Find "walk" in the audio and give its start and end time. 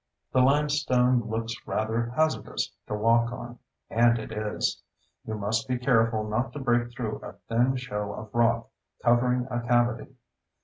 2.95-3.31